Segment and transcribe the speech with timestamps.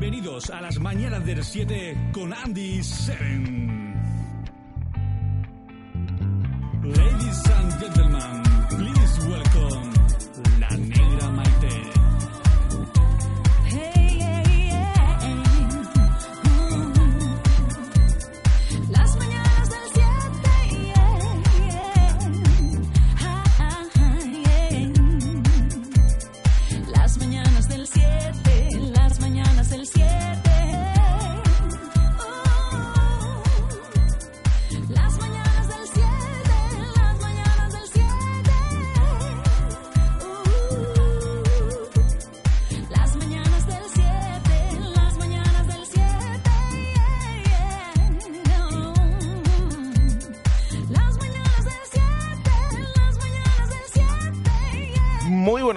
[0.00, 3.22] Bienvenidos a las mañanas del 7 con Andy 7.
[6.84, 8.49] Ladies and gentlemen,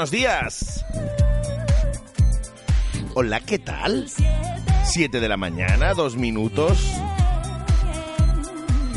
[0.04, 0.86] buenos días.
[3.14, 4.06] Hola, ¿qué tal?
[4.84, 6.78] 7 de la mañana, dos minutos.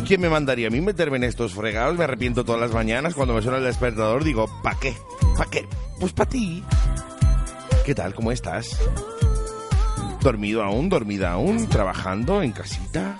[0.05, 1.97] ¿Quién me mandaría a mí meterme en estos fregados?
[1.97, 4.25] Me arrepiento todas las mañanas cuando me suena el despertador.
[4.25, 4.97] Digo, ¿pa' qué?
[5.39, 5.69] ¿Pa' qué?
[6.01, 6.65] Pues para ti.
[7.85, 8.13] ¿Qué tal?
[8.13, 8.77] ¿Cómo estás?
[10.23, 10.89] ¿Dormido aún?
[10.89, 11.69] ¿Dormida aún?
[11.69, 13.17] ¿Trabajando en casita?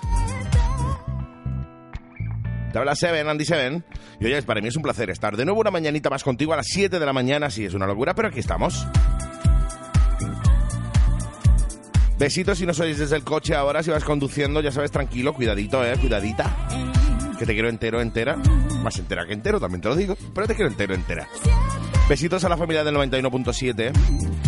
[2.77, 3.83] Te habla Seven, Andy Seven.
[4.19, 6.57] Y oye, para mí es un placer estar de nuevo una mañanita más contigo a
[6.57, 7.49] las 7 de la mañana.
[7.49, 8.85] Sí, es una locura, pero aquí estamos.
[12.19, 15.83] Besitos si nos oyes desde el coche ahora, si vas conduciendo, ya sabes, tranquilo, cuidadito,
[15.83, 16.55] eh, cuidadita.
[17.39, 18.35] Que te quiero entero, entera.
[18.35, 21.27] Más entera que entero, también te lo digo, pero te quiero entero, entera.
[22.07, 23.91] Besitos a la familia del 91.7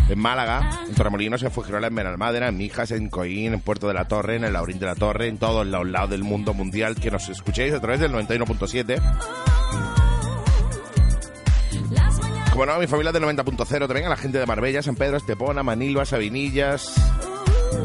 [0.10, 3.94] en Málaga, en Torremolinos, en Fujirola, en Benalmádena, en Mijas, en Coín, en Puerto de
[3.94, 6.96] la Torre, en el Laurín de la Torre, en todos los lados del mundo mundial
[6.96, 9.02] que nos escuchéis a través del 91.7.
[12.52, 15.64] Como no, mi familia del 90.0 también, a la gente de Marbella, San Pedro, Estepona,
[15.64, 16.94] Manilva, Sabinillas,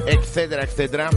[0.06, 1.10] etcétera, etcétera.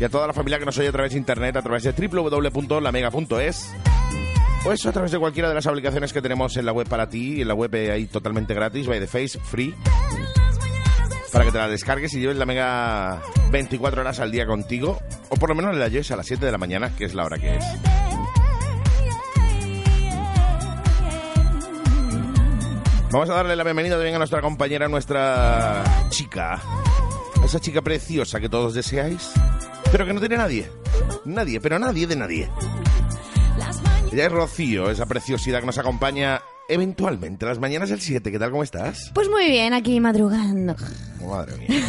[0.00, 1.92] Y a toda la familia que nos oye a través de internet, a través de
[1.92, 3.74] www.lamega.es.
[4.64, 7.08] O eso a través de cualquiera de las aplicaciones que tenemos en la web para
[7.08, 9.74] ti, en la web eh, ahí totalmente gratis, by the face, free.
[11.38, 13.22] Para que te la descargues y lleves la mega
[13.52, 14.98] 24 horas al día contigo.
[15.28, 17.24] O por lo menos la lleves a las 7 de la mañana, que es la
[17.24, 17.64] hora que es.
[23.12, 26.60] Vamos a darle la bienvenida también a nuestra compañera, nuestra chica.
[27.44, 29.30] Esa chica preciosa que todos deseáis,
[29.92, 30.68] pero que no tiene nadie.
[31.24, 32.50] Nadie, pero nadie de nadie.
[34.10, 38.30] Ella es Rocío, esa preciosidad que nos acompaña eventualmente las mañanas del 7.
[38.30, 38.50] ¿Qué tal?
[38.50, 39.10] ¿Cómo estás?
[39.14, 40.76] Pues muy bien, aquí madrugando.
[41.26, 41.68] Madre mía.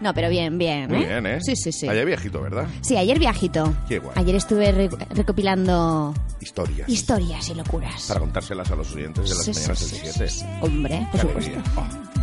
[0.00, 0.88] No, pero bien, bien.
[0.88, 1.40] Muy bien, ¿eh?
[1.40, 1.88] Sí, sí, sí.
[1.88, 2.66] Ayer viejito, ¿verdad?
[2.82, 3.74] Sí, ayer viajito.
[3.88, 4.12] Qué guay.
[4.16, 6.88] Ayer estuve re- recopilando Historias.
[6.88, 8.06] historias y locuras.
[8.06, 10.28] Para contárselas a los oyentes de las Sí, mañanas sí, del sí, 7.
[10.28, 10.46] sí, sí.
[10.60, 11.60] Hombre, por Qué supuesto.
[11.76, 12.17] Oh.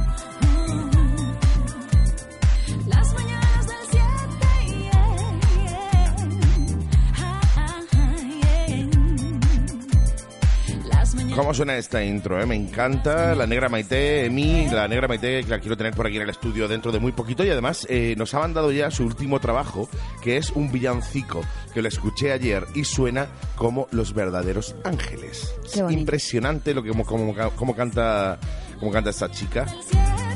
[11.36, 12.42] ¿Cómo suena esta intro?
[12.42, 12.46] eh?
[12.46, 13.36] Me encanta.
[13.36, 16.30] La negra Maite, Emi, la negra Maite, que la quiero tener por aquí en el
[16.30, 17.44] estudio dentro de muy poquito.
[17.44, 19.90] Y además eh, nos ha mandado ya su último trabajo,
[20.24, 21.42] que es un villancico,
[21.74, 25.54] que lo escuché ayer y suena como Los Verdaderos Ángeles.
[25.74, 25.82] Qué.
[25.90, 28.40] Impresionante lo que como, como, como canta
[28.80, 29.66] como canta esta chica.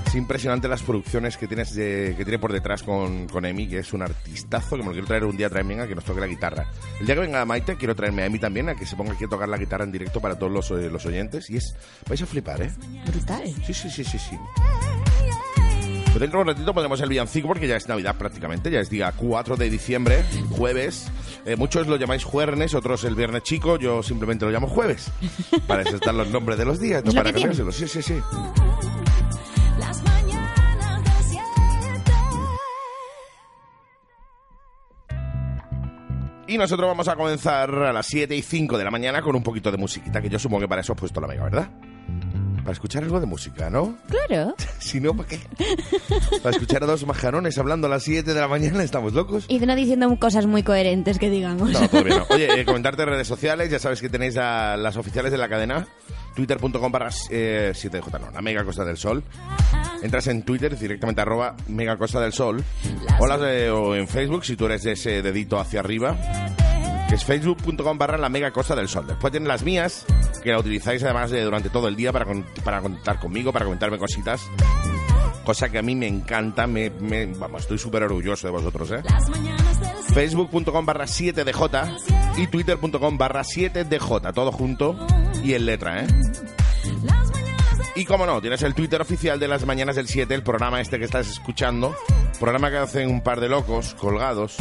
[0.10, 3.78] Es impresionante las producciones que tienes de- que tiene por detrás con, con Emi, que
[3.80, 6.20] es un artistazo, que me lo quiero traer un día también a que nos toque
[6.20, 6.66] la guitarra.
[7.00, 9.26] El día que venga Maite, quiero traerme a Emi también, a que se ponga aquí
[9.26, 11.50] a tocar la guitarra en directo para todos los, eh, los oyentes.
[11.52, 11.76] Y es,
[12.08, 12.72] vais a flipar, ¿eh?
[13.06, 13.44] Brutal.
[13.68, 14.36] Sí, sí, sí, sí, sí.
[16.06, 18.90] Pues dentro de un ratito pondremos el villancico porque ya es Navidad prácticamente, ya es
[18.90, 21.06] día 4 de diciembre, jueves.
[21.46, 25.12] Eh, muchos lo llamáis jueves, otros el viernes chico, yo simplemente lo llamo jueves.
[25.68, 27.76] Para eso están los nombres de los días, no para cambiárselos.
[27.76, 28.16] Sí, sí, sí.
[36.50, 39.44] Y nosotros vamos a comenzar a las 7 y 5 de la mañana con un
[39.44, 41.70] poquito de musiquita, que yo supongo que para eso has puesto la mega, ¿verdad?
[42.58, 43.98] Para escuchar algo de música, ¿no?
[44.08, 44.56] Claro.
[44.80, 45.40] Si no, ¿para qué?
[46.42, 49.46] Para escuchar a dos majarones hablando a las 7 de la mañana, ¿estamos locos?
[49.48, 51.70] Y no diciendo cosas muy coherentes que digamos.
[51.70, 52.26] No, todavía no.
[52.30, 55.48] Oye, eh, comentarte en redes sociales, ya sabes que tenéis a las oficiales de la
[55.48, 55.88] cadena,
[56.36, 59.24] twitter.com barra eh, 7J, no, la Mega Costa del Sol.
[60.04, 62.64] Entras en Twitter directamente arroba Mega Costa del Sol
[63.28, 66.18] las de- o en Facebook si tú eres de ese dedito hacia arriba
[67.10, 69.08] que es facebook.com barra la Mega Costa del Sol.
[69.08, 70.06] Después tienen las mías
[70.44, 73.66] que la utilizáis además de durante todo el día para, con- para contar conmigo, para
[73.66, 74.42] comentarme cositas.
[75.44, 76.90] Cosa que a mí me encanta, me,
[77.40, 79.02] vamos, estoy súper orgulloso de vosotros, ¿eh?
[80.14, 81.98] Facebook.com barra 7DJ
[82.38, 84.96] y Twitter.com barra 7DJ, todo junto
[85.44, 86.08] y en letra, ¿eh?
[87.96, 91.00] Y como no, tienes el Twitter oficial de las mañanas del 7, el programa este
[91.00, 91.96] que estás escuchando,
[92.40, 94.58] programa que hacen un par de locos colgados,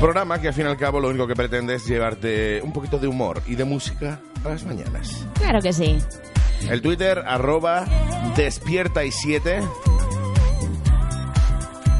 [0.00, 2.98] programa que al fin y al cabo lo único que pretende es llevarte un poquito
[2.98, 5.26] de humor y de música a las mañanas.
[5.34, 5.98] Claro que sí.
[6.70, 7.84] El Twitter, arroba
[8.36, 9.62] despierta y 7.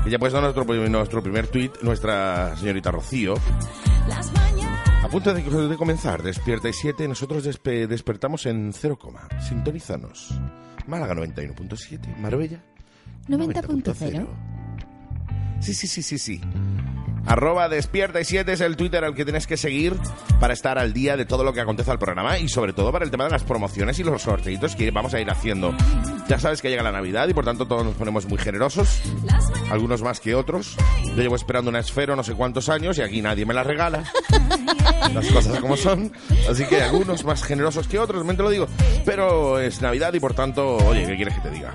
[0.06, 3.34] Y ya puesto nuestro, nuestro primer tweet, nuestra señorita Rocío.
[4.08, 4.55] Las mañanas.
[5.06, 8.98] A punto de, de comenzar, despierta y 7, nosotros despe- despertamos en 0,
[9.48, 10.34] sintonízanos.
[10.88, 12.60] Málaga 91.7, Marbella
[13.28, 14.26] 90.0.
[15.60, 16.40] Sí, sí, sí, sí, sí.
[17.24, 19.96] Arroba despierta y 7 es el Twitter al que tienes que seguir
[20.38, 23.04] para estar al día de todo lo que acontece al programa y sobre todo para
[23.04, 25.74] el tema de las promociones y los sorteitos que vamos a ir haciendo.
[26.28, 29.00] Ya sabes que llega la Navidad y por tanto todos nos ponemos muy generosos,
[29.70, 30.76] algunos más que otros.
[31.04, 34.04] Yo llevo esperando una esfero no sé cuántos años y aquí nadie me la regala.
[35.14, 36.12] Las cosas como son.
[36.48, 38.68] Así que algunos más generosos que otros, te lo digo.
[39.04, 41.74] Pero es Navidad y por tanto, oye, ¿qué quieres que te diga?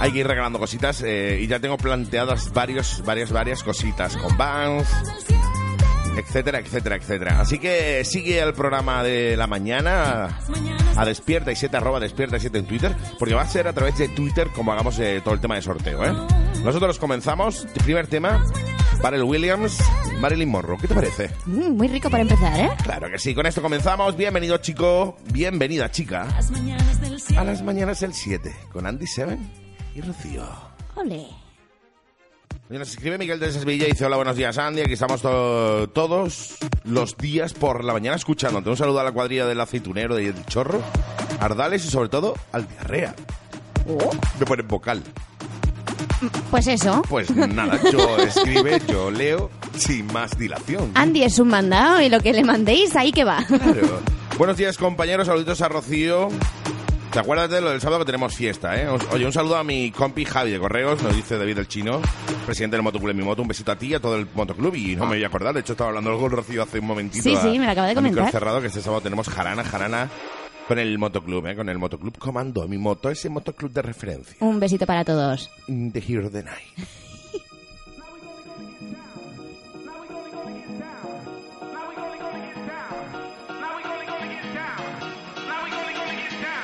[0.00, 4.36] Hay que ir regalando cositas eh, y ya tengo planteadas varios, varias, varias cositas con
[4.36, 4.86] Vans,
[6.18, 7.40] etcétera, etcétera, etcétera.
[7.40, 10.38] Así que sigue el programa de la mañana
[10.96, 13.72] a despierta y 7 arroba despierta y 7 en Twitter, porque va a ser a
[13.72, 16.12] través de Twitter como hagamos eh, todo el tema de sorteo, ¿eh?
[16.62, 18.44] Nosotros comenzamos, primer tema,
[19.06, 19.78] para el Williams,
[20.18, 20.76] Marilyn Monroe.
[20.80, 21.30] ¿Qué te parece?
[21.44, 22.70] Mm, muy rico para empezar, ¿eh?
[22.82, 24.16] Claro que sí, con esto comenzamos.
[24.16, 27.40] Bienvenido chico, bienvenida chica, Las mañanas del cielo.
[27.40, 29.48] a las mañanas del 7, con Andy Seven
[29.94, 30.42] y Rocío.
[30.96, 31.24] Ole.
[32.68, 36.56] Nos escribe Miguel de Sevilla y dice, hola, buenos días Andy, aquí estamos to- todos
[36.82, 38.70] los días por la mañana escuchándote.
[38.70, 40.82] Un saludo a la cuadrilla del aceitunero y del chorro,
[41.38, 43.14] Ardales y sobre todo al diarrea.
[44.40, 45.00] Me pone vocal.
[46.50, 47.02] Pues eso.
[47.08, 50.90] Pues nada, yo escribe, yo leo, sin más dilación.
[50.94, 53.44] Andy es un mandado y lo que le mandéis, ahí que va.
[53.46, 54.00] Claro.
[54.38, 56.28] Buenos días compañeros, saluditos a Rocío.
[57.10, 58.86] ¿Te acuerdas de lo del sábado que tenemos fiesta, eh?
[59.12, 62.02] Oye, un saludo a mi compi Javi de Correos, nos dice David el Chino,
[62.44, 63.40] presidente del Motoclub mi moto.
[63.40, 65.54] Un besito a ti y a todo el motoclub y no me voy a acordar,
[65.54, 67.22] de hecho estaba hablando con Rocío hace un momentito.
[67.22, 68.30] Sí, a- sí, me lo acaba de comentar.
[68.30, 70.10] cerrado que este sábado tenemos jarana, jarana
[70.66, 71.56] con el motoclub, eh?
[71.56, 74.36] Con el motoclub Comando, mi moto, ese motoclub de referencia.
[74.40, 75.50] Un besito para todos.
[75.66, 76.66] The Hero of the Night.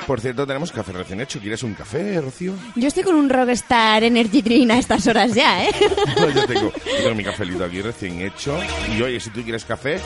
[0.06, 1.38] Por cierto, tenemos café recién hecho.
[1.38, 2.54] ¿Quieres un café, Rocío?
[2.74, 5.70] Yo estoy con un Rockstar Energy Drink a estas horas ya, ¿eh?
[6.34, 8.58] Yo tengo, yo tengo mi cafelito aquí recién hecho.
[8.96, 10.00] Y oye, si tú quieres café,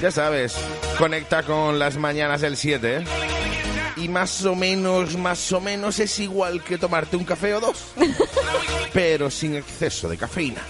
[0.00, 0.56] ya sabes,
[0.98, 2.96] conecta con las mañanas del 7.
[2.96, 3.04] ¿eh?
[3.96, 7.92] Y más o menos, más o menos es igual que tomarte un café o dos.
[8.92, 10.62] Pero sin exceso de cafeína.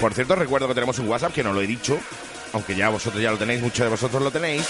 [0.00, 1.98] Por cierto, recuerdo que tenemos un WhatsApp que no lo he dicho,
[2.54, 4.66] aunque ya vosotros ya lo tenéis, muchos de vosotros lo tenéis.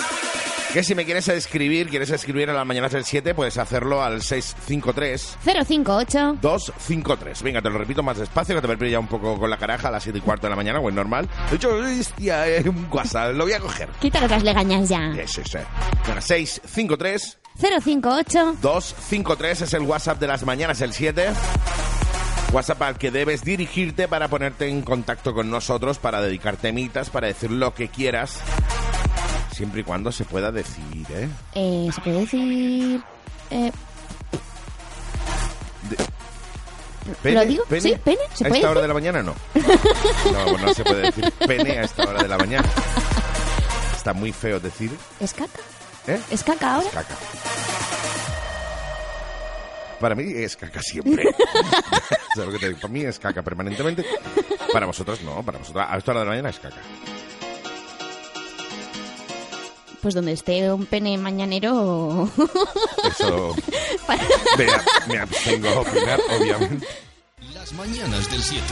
[0.73, 4.23] Que si me quieres escribir, quieres escribir a las mañanas del 7, puedes hacerlo al
[4.23, 6.39] 653 058.
[6.41, 7.43] 253.
[7.43, 9.89] Venga, te lo repito más despacio, que te me ya un poco con la caraja
[9.89, 11.29] a las 7 y cuarto de la mañana, o es normal.
[11.51, 13.91] De hecho, hostia, eh, un WhatsApp, lo voy a coger.
[14.01, 15.11] Quítalo las legañas ya.
[15.11, 15.61] Ese, ese.
[16.07, 18.57] Venga, 653 058.
[18.63, 21.33] 253 es el WhatsApp de las mañanas, el 7.
[22.51, 27.27] WhatsApp al que debes dirigirte para ponerte en contacto con nosotros, para dedicar temitas, para
[27.27, 28.41] decir lo que quieras.
[29.53, 31.29] Siempre y cuando se pueda decir, ¿eh?
[31.55, 33.03] Eh, ¿Se puede decir...?
[33.51, 33.73] Eh,
[37.25, 37.65] ¿Lo digo?
[37.81, 39.35] Sí, pene, ¿se ¿A puede esta hora de la mañana no?
[40.33, 42.69] No, no se puede decir pene a esta hora de la mañana.
[43.95, 44.91] Está muy feo decir,
[45.21, 45.61] ¿Es caca?
[46.07, 46.21] ¿eh?
[46.31, 46.89] ¿Es caca ahora?
[46.91, 47.17] Caca.
[50.01, 51.25] Para mí es caca siempre.
[52.81, 54.05] Para mí es caca permanentemente.
[54.73, 56.81] Para vosotros no, para vosotros a esta hora de la mañana es caca.
[60.03, 62.29] Pues donde esté un pene mañanero...
[63.09, 63.55] Eso
[64.59, 64.67] me,
[65.07, 66.87] me abstengo a opinar, obviamente.
[67.55, 68.65] Las mañanas del 7,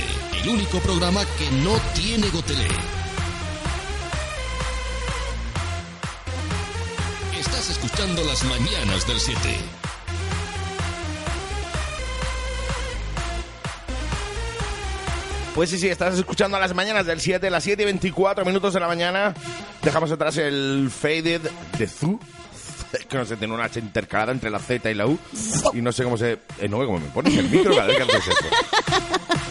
[0.43, 2.67] el único programa que no tiene gotelé.
[7.39, 9.39] Estás escuchando las mañanas del 7.
[15.55, 18.75] Pues sí, sí, estás escuchando a las mañanas del 7, las 7 y 24 minutos
[18.75, 19.35] de la mañana.
[19.83, 21.43] Dejamos atrás el Faded
[21.79, 22.21] de Zoo.
[23.09, 25.17] Que no sé, tiene una H intercalada entre la Z y la U.
[25.73, 26.39] Y no sé cómo se.
[26.59, 28.45] Eh, no, cómo me pones el micro cada vez que haces eso.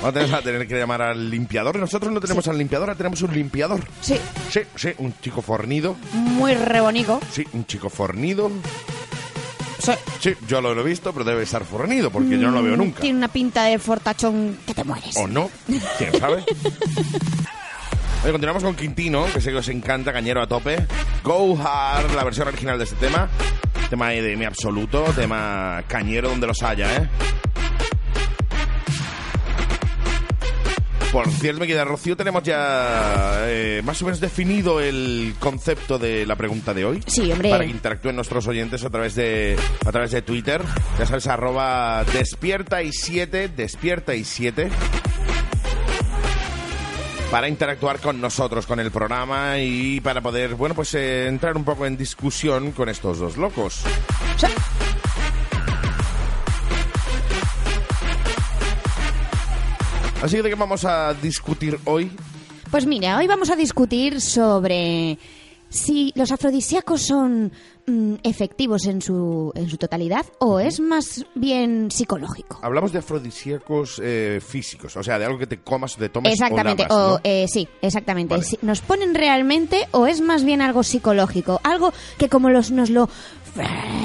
[0.01, 1.77] Vamos a tener, que llamar al limpiador.
[1.77, 3.81] Nosotros no tenemos al limpiador, tenemos un limpiador.
[4.01, 4.17] Sí,
[4.49, 5.95] Sí, sí, un chico fornido.
[6.13, 7.19] muy rebonico.
[7.31, 8.51] Sí, un chico fornido.
[9.81, 9.93] Sí.
[10.19, 13.01] Sí, yo lo he visto, pero debe estar fornido porque yo no lo veo nunca.
[13.01, 15.15] Tiene una pinta de fortachón que te mueres.
[15.15, 15.49] ¿O no?
[15.97, 16.43] ¿Quién sabe?
[18.21, 20.77] Oye, continuamos con Quintino, que sé que os encanta, cañero a tope.
[21.23, 23.29] Go Hard, la versión original de este tema.
[23.89, 27.09] Tema de mi absoluto, tema cañero donde los haya, ¿eh?
[31.13, 36.25] Por cierto, mi querida Rocío, tenemos ya eh, más o menos definido el concepto de
[36.25, 37.01] la pregunta de hoy.
[37.07, 37.49] Sí, hombre.
[37.49, 40.61] Para que interactúen nuestros oyentes a través de a través de Twitter.
[40.99, 44.69] Ya sabes, arroba despierta y siete, despierta y siete.
[47.31, 51.63] Para interactuar con nosotros, con el programa y para poder, bueno, pues eh, entrar un
[51.63, 53.83] poco en discusión con estos dos locos.
[54.35, 54.47] Sí.
[60.23, 62.11] Así que de qué vamos a discutir hoy.
[62.71, 65.17] Pues mira, hoy vamos a discutir sobre
[65.69, 67.51] si los afrodisíacos son
[67.85, 72.59] mm, efectivos en su, en su totalidad o es más bien psicológico.
[72.61, 76.83] Hablamos de afrodisíacos eh, físicos, o sea, de algo que te comas, te tomes Exactamente,
[76.83, 77.21] o, lamas, o, ¿no?
[77.23, 78.33] eh, sí, exactamente.
[78.33, 78.43] Vale.
[78.43, 81.61] Si ¿Nos ponen realmente o es más bien algo psicológico?
[81.63, 83.09] Algo que como los, nos lo...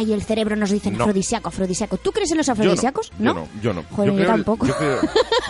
[0.04, 1.04] Y el cerebro nos dice No.
[1.04, 1.96] afrodisíaco, afrodisíaco.
[1.98, 3.10] ¿Tú crees en los Yo no, afrodisíacos?
[3.18, 3.84] Yo no, yo no.
[3.90, 4.66] Joder, yo, creo, tampoco.
[4.66, 5.00] Yo creo,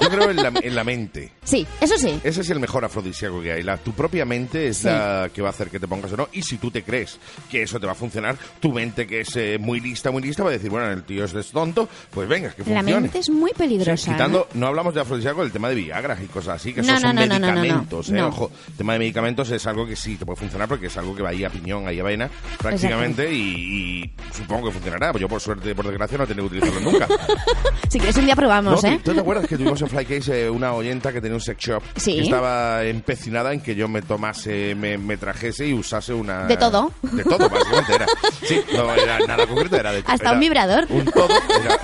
[0.01, 1.33] yo creo en, la, en la mente.
[1.43, 2.21] Sí, eso sí.
[2.23, 3.63] Ese es el mejor afrodisíaco que hay.
[3.63, 4.87] La, tu propia mente es Sí.
[4.87, 6.29] la que va a hacer que te pongas o no.
[6.33, 7.19] Y si tú te crees
[7.51, 10.43] que eso te va a funcionar, tu mente que es eh, muy lista, muy lista,
[10.43, 13.01] va a decir, bueno, el tío es tonto, pues venga, que La funcione.
[13.01, 13.97] mente es muy peligrosa.
[14.05, 16.89] Sí, quitando, no hablamos de afrodisíaco, el tema de Viagra y cosas así, que No,
[16.89, 18.11] esos son medicamentos.
[18.11, 18.23] ¿eh?
[18.23, 21.15] Ojo, el tema de medicamentos es algo que sí te puede funcionar porque es algo
[21.15, 25.13] que va ahí a piñón, ahí a vaina, prácticamente, y, y supongo que funcionará.
[25.13, 27.07] Pues yo, por suerte, por desgracia, no he tenido que utilizarlo nunca.
[27.89, 29.01] Si quieres un día probamos, No, ¿eh?
[29.05, 31.83] ¿Tú te acuerdas que tuvimos en Flycase eh, una oyenta que tenía un sex shop?
[31.95, 32.17] Sí.
[32.17, 36.47] Que estaba empecinada en que yo me tomase, me, me trajese y usase una...
[36.47, 36.91] De todo.
[37.03, 38.07] De todo, básicamente era.
[38.43, 40.87] Sí, no era nada concreto, era de Hasta era un vibrador.
[40.89, 41.29] Un todo.
[41.63, 41.79] Era,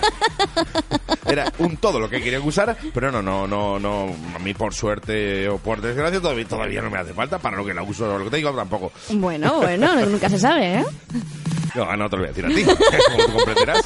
[1.26, 4.06] era un todo lo que quería que usara, pero no, no, no, no.
[4.34, 7.38] A mí, por suerte o por desgracia, todavía, todavía no me hace falta.
[7.38, 8.90] Para lo que la uso, lo que te digo, tampoco.
[9.10, 10.84] Bueno, bueno, nunca se sabe, ¿eh?
[11.74, 12.64] No, no te lo voy a decir a ti,
[13.10, 13.84] como tú comprenderás.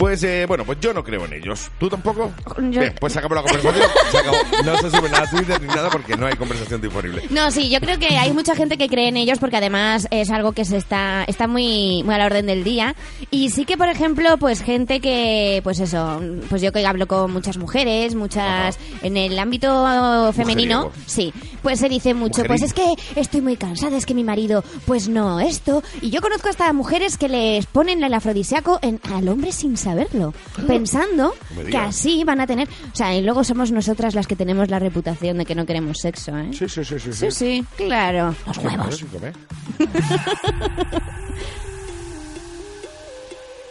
[0.00, 1.70] Pues eh, bueno, pues yo no creo en ellos.
[1.78, 2.32] ¿Tú tampoco?
[2.70, 3.84] Yo- Bien, pues se acabó la conversación.
[4.10, 4.36] Se acabó.
[4.64, 7.22] No se sube nada a Twitter ni nada porque no hay conversación disponible.
[7.28, 10.30] No, sí, yo creo que hay mucha gente que cree en ellos porque además es
[10.30, 12.94] algo que se está está muy muy a la orden del día
[13.30, 17.30] y sí que por ejemplo, pues gente que pues eso, pues yo que hablo con
[17.30, 21.04] muchas mujeres, muchas en el ámbito femenino, Mujeriego.
[21.06, 24.64] sí, pues se dice mucho, pues es que estoy muy cansada, es que mi marido
[24.86, 29.28] pues no esto y yo conozco hasta mujeres que les ponen el afrodisíaco en, al
[29.28, 30.32] hombre sin saberlo,
[30.66, 31.34] pensando
[31.70, 34.78] que así van a tener, o sea, y luego somos nosotras las que tenemos la
[34.78, 36.50] reputación de que no queremos sexo, ¿eh?
[36.52, 37.12] Sí, sí, sí, sí.
[37.12, 38.34] Sí, sí, claro.
[38.46, 39.04] Los huevos.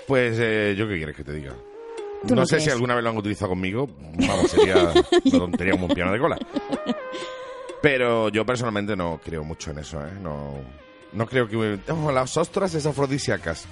[0.07, 1.53] Pues eh, yo qué quieres que te diga.
[2.27, 3.87] No no sé si alguna vez lo han utilizado conmigo.
[4.15, 4.93] Vamos, sería una
[5.37, 6.35] tontería como un piano de cola.
[7.79, 10.11] Pero yo personalmente no creo mucho en eso, ¿eh?
[10.19, 10.55] No,
[11.13, 11.79] no creo que...
[11.91, 13.67] Oh, las ostras es afrodisíacas.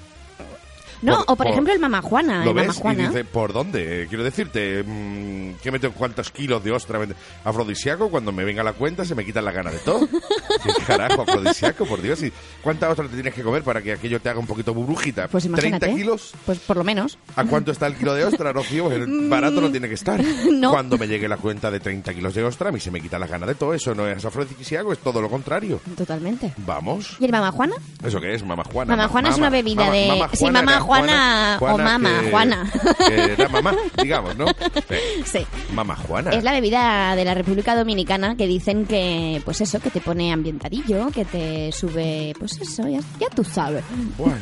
[1.02, 2.44] No, Por- o por, por- ejemplo el mamajuana.
[2.44, 2.64] ¿Lo el ves?
[2.66, 3.08] Y mamajuana.
[3.10, 4.04] dice, ¿por dónde?
[4.04, 6.98] Eh, quiero decirte, mm, ¿qué meto cuántos kilos de ostra?
[7.00, 7.16] vende?
[7.44, 8.10] ¿Afrodisíaco?
[8.10, 10.08] Cuando me venga la cuenta se me quitan la gana de todo.
[10.64, 11.86] ¿Qué carajo, afrodisíaco?
[11.86, 12.22] Por Dios.
[12.24, 15.28] ¿Y cuánta ostra te tienes que comer para que aquello te haga un poquito burbujita?
[15.28, 15.88] Pues imagínate.
[15.92, 16.34] ¿30 kilos?
[16.46, 17.18] Pues por lo menos.
[17.36, 18.92] ¿A cuánto está el kilo de ostra, Rocío?
[18.92, 20.22] El barato no tiene que estar.
[20.52, 20.72] no.
[20.72, 23.20] Cuando me llegue la cuenta de 30 kilos de ostra, a mí se me quita
[23.20, 23.74] la gana de todo.
[23.74, 25.80] Eso no es afrodisíaco, es todo lo contrario.
[25.96, 26.54] Totalmente.
[26.58, 27.18] Vamos.
[27.20, 27.76] ¿Y el mamajuana?
[28.04, 28.44] ¿Eso qué es?
[28.44, 28.96] Mama Juana.
[28.96, 32.72] Mama Juana es una bebida de- sí, Mama Juana o Mama que- Juana.
[33.08, 34.46] que era mamá, digamos, ¿no?
[34.90, 34.96] Sí.
[35.26, 35.48] Sí.
[35.74, 36.32] Mama Juana.
[36.32, 40.32] Es la bebida de la República Dominicana que dicen que, pues eso, que te pone
[40.32, 43.84] ambientadillo, que te sube, pues eso, ya, ya tú sabes.
[44.18, 44.36] Bueno.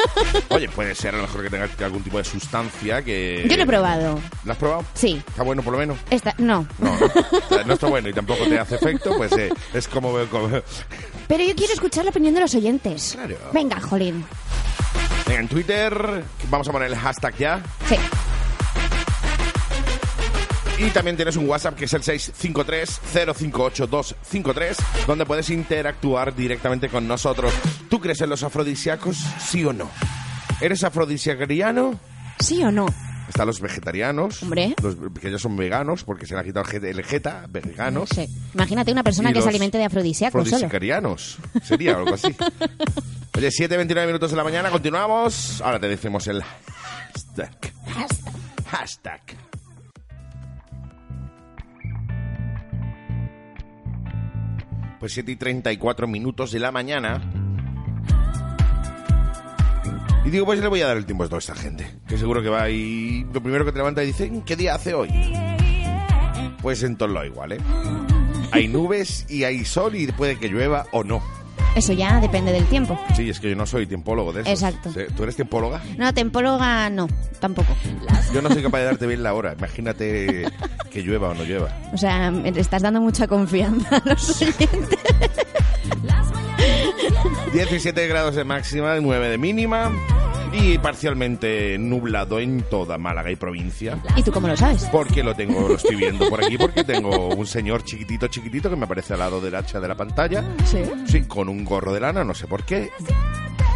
[0.50, 3.46] Oye, puede ser a lo mejor que tenga algún tipo de sustancia que...
[3.48, 4.18] Yo lo he probado.
[4.44, 4.84] ¿Lo has probado?
[4.94, 5.22] Sí.
[5.28, 5.98] ¿Está bueno por lo menos?
[6.10, 6.66] Esta, no.
[6.78, 6.92] No,
[7.50, 10.48] no, no está bueno y tampoco te hace efecto, pues eh, es como, como-
[11.28, 13.12] Pero yo quiero escuchar la opinión de los oyentes.
[13.14, 13.36] Claro.
[13.52, 14.24] Venga, Jolín.
[15.32, 17.62] En Twitter vamos a poner el hashtag ya.
[17.88, 17.96] Sí.
[20.78, 27.50] Y también tienes un WhatsApp que es el 653-058-253, donde puedes interactuar directamente con nosotros.
[27.88, 29.88] ¿Tú crees en los afrodisíacos, sí o no?
[30.60, 31.98] ¿Eres afrodisíacriano?
[32.38, 32.84] ¿Sí o no?
[33.28, 34.42] Están los vegetarianos.
[34.42, 34.74] Hombre.
[34.82, 38.10] Los que ellos son veganos porque se le ha quitado el jeta- veganos.
[38.14, 38.26] Sí.
[38.54, 40.56] Imagínate una persona Y que se alimente de afrodisíacos solo.
[40.56, 41.38] Afrodisicarianos.
[41.62, 42.28] Sería algo así.
[43.36, 45.60] Oye, 7.29 minutos de la mañana, continuamos.
[45.62, 47.72] Ahora te decimos el hashtag.
[48.70, 49.20] Hashtag.
[55.00, 57.20] Pues 7 y 34 minutos de la mañana.
[60.24, 61.86] Y digo, pues le voy a dar el tiempo a toda esta gente.
[62.06, 64.94] Que seguro que va y lo primero que te levanta y dice, ¿qué día hace
[64.94, 65.08] hoy?
[66.60, 67.58] Pues en todo lo igual, ¿eh?
[68.52, 71.22] Hay nubes y hay sol y puede que llueva o no.
[71.74, 73.00] Eso ya depende del tiempo.
[73.16, 74.50] Sí, es que yo no soy tiempólogo de eso.
[74.50, 74.90] Exacto.
[75.16, 75.82] ¿Tú eres tiempóloga?
[75.96, 77.08] No, tempóloga no,
[77.40, 77.74] tampoco.
[78.34, 79.54] Yo no soy capaz de darte bien la hora.
[79.56, 80.46] Imagínate
[80.90, 81.74] que llueva o no llueva.
[81.92, 84.98] O sea, me estás dando mucha confianza a los oyentes.
[87.52, 89.92] 17 grados de máxima, 9 de mínima
[90.52, 93.98] y parcialmente nublado en toda Málaga y provincia.
[94.16, 94.84] ¿Y tú cómo lo sabes?
[94.90, 98.76] Porque lo tengo, lo estoy viendo por aquí, porque tengo un señor chiquitito, chiquitito que
[98.76, 100.42] me aparece al lado derecha de la pantalla.
[100.64, 100.78] Sí.
[101.06, 102.90] Sí, con un gorro de lana, no sé por qué.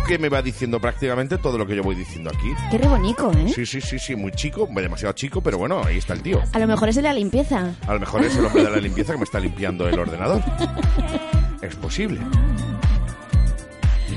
[0.08, 2.52] Que me va diciendo prácticamente todo lo que yo voy diciendo aquí.
[2.70, 3.52] Qué rebonico, ¿eh?
[3.54, 6.42] Sí, sí, sí, sí, muy chico, demasiado chico, pero bueno, ahí está el tío.
[6.52, 7.74] A lo mejor es de la limpieza.
[7.86, 10.42] A lo mejor es el hombre de la limpieza que me está limpiando el ordenador.
[11.60, 12.20] Es posible.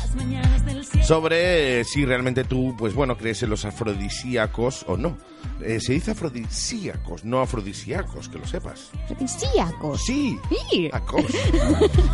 [1.03, 5.17] sobre eh, si realmente tú, pues bueno, crees en los afrodisíacos o no.
[5.61, 8.91] Eh, se dice afrodisíacos, no afrodisíacos, que lo sepas.
[9.03, 10.01] Afrodisíacos.
[10.05, 10.37] Sí,
[10.71, 10.89] Sí.
[10.93, 11.25] acos.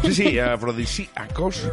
[0.05, 1.69] Sí, sí, afrodisíacos.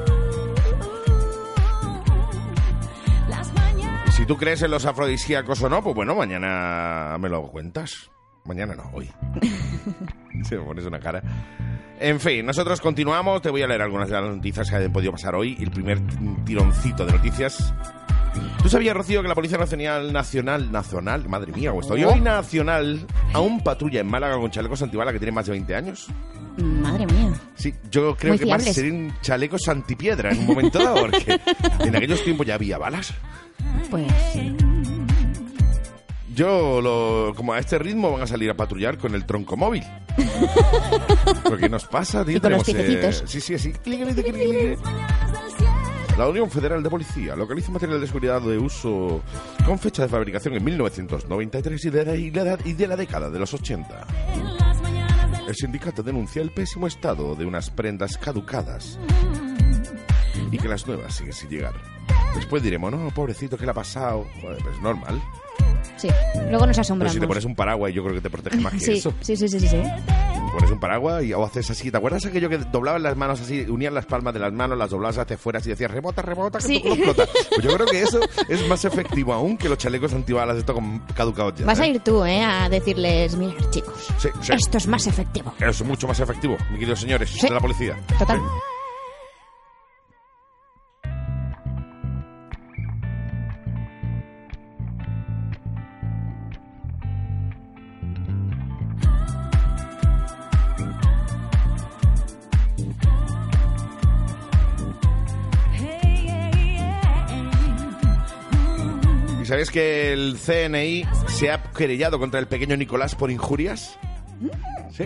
[4.16, 8.10] Si tú crees en los afrodisíacos o no, pues bueno, mañana me lo cuentas.
[8.44, 9.10] Mañana no, hoy.
[10.44, 11.22] Se me pones una cara.
[11.98, 13.42] En fin, nosotros continuamos.
[13.42, 15.56] Te voy a leer algunas de las noticias que han podido pasar hoy.
[15.60, 16.00] El primer
[16.44, 17.72] tironcito de noticias.
[18.62, 23.04] ¿Tú sabías, Rocío, que la Policía Nacional, Nacional, Nacional, madre mía, o estoy hoy nacional,
[23.32, 26.06] aún patrulla en Málaga con chalecos antibala que tiene más de 20 años?
[26.58, 27.32] Madre mía.
[27.56, 28.74] Sí, yo creo Muy que más fiables.
[28.76, 31.40] serían chalecos antipiedra en un momento dado, porque
[31.80, 33.12] en aquellos tiempos ya había balas.
[33.90, 34.06] Pues
[36.40, 39.84] Yo, lo, como a este ritmo, van a salir a patrullar con el tronco móvil.
[41.44, 42.38] Porque nos pasa, tío.
[42.38, 43.24] Y con los piquecitos.
[43.26, 44.00] sí, sí, clic.
[46.16, 49.20] La Unión Federal de Policía localiza material de seguridad de uso
[49.66, 53.28] con fecha de fabricación en 1993 y de, la- y de y de la década
[53.28, 54.06] de los 80.
[55.46, 58.98] El sindicato denuncia el pésimo estado de unas prendas caducadas
[60.50, 61.74] y que las nuevas siguen sin llegar.
[62.34, 64.24] Después diremos, no, pobrecito, ¿qué le ha pasado?
[64.40, 65.20] Joder, pues es normal.
[66.00, 66.08] Sí.
[66.48, 67.14] Luego nos Pero asombramos.
[67.14, 69.12] si te pones un paraguas, yo creo que te protege más que sí, eso.
[69.20, 69.82] sí, sí, sí, sí,
[70.52, 71.90] pones un paraguas y o haces así.
[71.90, 74.90] ¿Te acuerdas aquello que doblaban las manos así, unían las palmas de las manos, las
[74.90, 76.80] doblabas hacia afuera y decías rebota, rebota, que Sí.
[76.80, 77.26] culo explota?
[77.50, 80.74] Pues yo creo que eso es más efectivo aún que los chalecos antibalas de esto
[80.74, 81.66] con caducados ya.
[81.66, 81.90] Vas a ¿eh?
[81.90, 82.42] ir tú, ¿eh?
[82.42, 84.52] A decirles, mira, chicos, Sí, sí.
[84.52, 85.54] esto es más efectivo.
[85.60, 87.96] Es mucho más efectivo, mi queridos señores de la policía.
[88.18, 88.40] Total.
[109.50, 109.56] Sí.
[109.56, 113.98] ¿Y sabéis que el CNI se ha querellado contra el pequeño Nicolás por injurias?
[114.92, 115.04] Sí.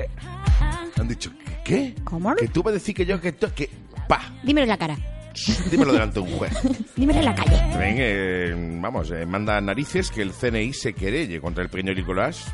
[0.96, 1.30] Han dicho,
[1.64, 1.94] ¿qué?
[2.04, 2.34] ¿Cómo?
[2.34, 3.70] Que tú vas a decir que yo, que tú, que...
[4.06, 4.20] Pa.
[4.42, 4.98] Dímelo en la cara.
[5.70, 6.52] Dímelo delante de un juez.
[6.96, 7.56] Dímelo en la calle.
[7.56, 12.52] También, eh, vamos, eh, manda narices que el CNI se querelle contra el pequeño Nicolás.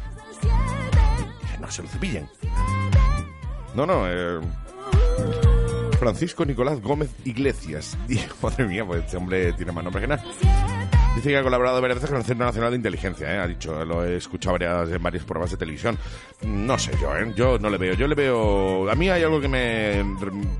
[1.60, 2.28] No se lo cepillen.
[3.74, 4.40] No, no, eh,
[5.98, 7.98] Francisco Nicolás Gómez Iglesias.
[8.42, 10.24] Madre mía, pues este hombre tiene más nombre que nada.
[11.16, 13.38] Dice que ha colaborado varias veces con el Centro Nacional de Inteligencia, ¿eh?
[13.38, 15.98] ha dicho, lo he escuchado varias, en varios programas de televisión.
[16.46, 17.32] No sé yo, ¿eh?
[17.34, 18.88] yo no le veo, yo le veo...
[18.88, 20.04] A mí hay algo que me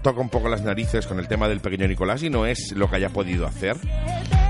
[0.03, 2.91] toca un poco las narices con el tema del pequeño Nicolás y no es lo
[2.91, 3.77] que haya podido hacer,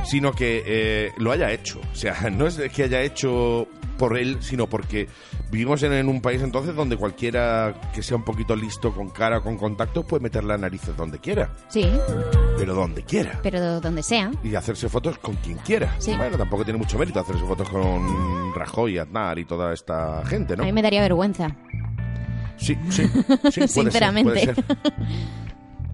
[0.04, 1.80] sino que eh, lo haya hecho.
[1.92, 3.68] O sea, no es que haya hecho
[4.00, 5.08] por él, sino porque
[5.50, 9.38] vivimos en, en un país entonces donde cualquiera que sea un poquito listo con cara
[9.38, 11.86] o con contacto puede meter las narices donde quiera, Sí,
[12.56, 14.30] pero donde quiera pero donde sea.
[14.42, 15.94] y hacerse fotos con quien quiera.
[15.98, 16.14] Sí.
[16.16, 20.62] Bueno, tampoco tiene mucho mérito hacerse fotos con Rajoy, Aznar y toda esta gente, ¿no?
[20.62, 21.54] A mí me daría vergüenza.
[22.56, 24.32] Sí, sí, sí, puede ser, Sinceramente.
[24.32, 24.64] puede ser.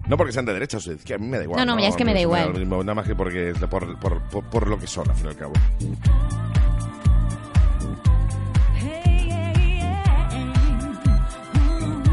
[0.07, 1.65] No porque sean de derecha o de izquierda, a mí me da igual.
[1.65, 2.69] No, no, ya es que me da igual.
[2.69, 5.35] nada más que porque por, por, por, por lo que son, al fin y al
[5.35, 5.53] cabo.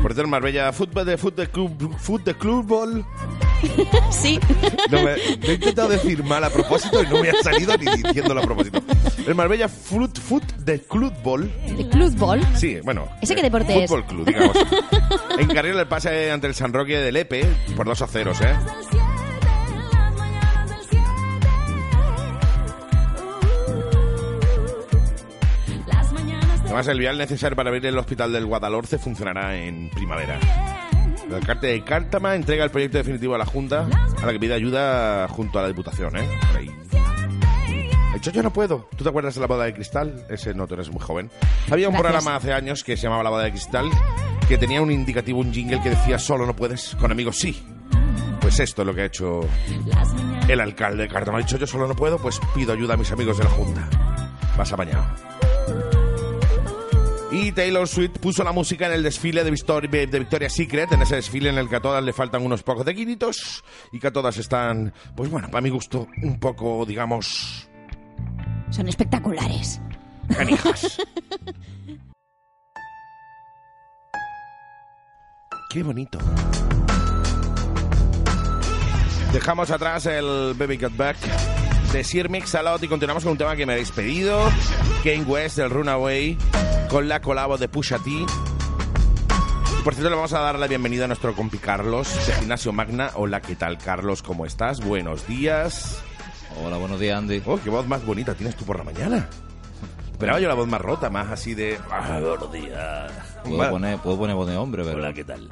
[0.04, 3.06] Por Marbella Fútbol de Fútbol Club, Fútbol de Clubbol.
[4.10, 4.38] Sí.
[4.90, 8.42] No, me, he intentado decir mal a propósito y no me ha salido ni diciéndolo
[8.42, 8.82] a propósito.
[9.26, 11.50] El Marbella Fruit Foot de Clubbol.
[11.74, 12.42] De Clubball.
[12.54, 13.08] Sí, bueno.
[13.22, 13.90] ¿Ese qué deporte es?
[13.90, 14.54] Fútbol Club, digamos.
[15.38, 18.54] Encarrila el pase ante el San Roque del Epe por 2 a 0, ¿eh?
[26.74, 30.40] Además, el vial necesario para abrir el hospital del Guadalhorce funcionará en primavera.
[31.24, 33.87] El alcalde de Cártama entrega el proyecto definitivo a la Junta,
[34.20, 36.28] a la que pide ayuda junto a la Diputación, ¿eh?
[38.14, 38.88] Dicho, yo no puedo.
[38.96, 40.26] ¿Tú te acuerdas de la boda de cristal?
[40.28, 41.30] Ese no, tú eres muy joven.
[41.70, 42.12] Había un Gracias.
[42.24, 43.88] programa hace años que se llamaba La boda de cristal,
[44.48, 47.64] que tenía un indicativo, un jingle que decía, solo no puedes, con amigos sí.
[48.40, 49.42] Pues esto es lo que ha hecho
[50.48, 51.38] el alcalde de Cártama.
[51.38, 53.88] Ha dicho, yo solo no puedo, pues pido ayuda a mis amigos de la Junta.
[54.58, 55.34] Vas apañado.
[57.37, 61.03] Y Taylor Swift puso la música en el desfile de, Victor- de Victoria's Secret, en
[61.03, 64.07] ese desfile en el que a todas le faltan unos pocos de quinitos y que
[64.07, 67.68] a todas están, pues bueno, para mi gusto, un poco, digamos,
[68.70, 69.81] Son espectaculares.
[70.37, 70.99] canijas.
[75.70, 76.18] Qué bonito.
[79.33, 81.16] Dejamos atrás el Baby Got Back
[81.92, 84.49] de Sir Mix-a-Lot y continuamos con un tema que me habéis pedido.
[85.03, 86.38] Kane West del Runaway
[86.94, 88.24] con la colabo de Pusha T.
[89.83, 93.11] Por cierto, le vamos a dar la bienvenida a nuestro compi Carlos de Gimnasio Magna.
[93.16, 94.22] Hola, ¿qué tal, Carlos?
[94.22, 94.78] ¿Cómo estás?
[94.80, 96.00] Buenos días.
[96.62, 97.42] Hola, buenos días, Andy.
[97.46, 99.28] Oh, qué voz más bonita tienes tú por la mañana.
[100.12, 101.80] Esperaba yo la voz más rota, más así de...
[101.90, 103.12] Ah, buenos días.
[103.42, 104.98] Puedo poner, puedo poner voz de hombre, pero...
[104.98, 105.48] Hola, ¿qué tal?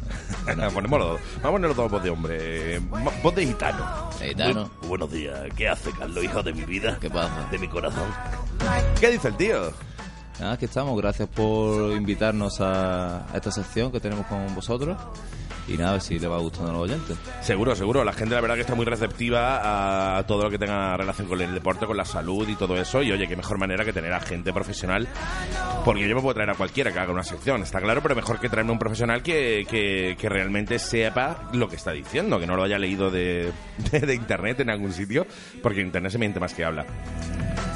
[0.72, 1.20] Ponemos los dos.
[1.42, 2.78] Vamos a poner los dos voz de hombre.
[3.20, 4.10] Voz de gitano.
[4.20, 4.70] Gitano.
[4.82, 5.40] Bu- buenos días.
[5.56, 6.98] ¿Qué hace, Carlos, hijo de mi vida?
[7.00, 7.48] ¿Qué pasa?
[7.50, 8.08] De mi corazón.
[9.00, 9.72] ¿Qué dice el tío?
[10.40, 10.96] Nada, aquí estamos.
[11.00, 14.96] Gracias por invitarnos a, esta sección que tenemos con vosotros.
[15.68, 17.16] Y nada, a ver si le va gustando a los oyentes.
[17.40, 18.02] Seguro, seguro.
[18.02, 21.40] La gente, la verdad, que está muy receptiva a todo lo que tenga relación con
[21.40, 23.00] el deporte, con la salud y todo eso.
[23.00, 25.06] Y oye, qué mejor manera que tener a gente profesional.
[25.84, 28.40] Porque yo me puedo traer a cualquiera que haga una sección, está claro, pero mejor
[28.40, 32.62] que traerme un profesional que, que, realmente sepa lo que está diciendo, que no lo
[32.62, 33.52] haya leído de,
[33.90, 35.26] de, de internet en algún sitio,
[35.62, 36.86] porque internet se miente más que habla.